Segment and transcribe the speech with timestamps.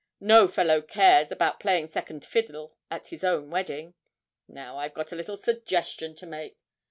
[0.19, 3.93] No fellow cares about playing second fiddle at his own wedding.
[4.47, 6.57] Now, I've got a little suggestion to make.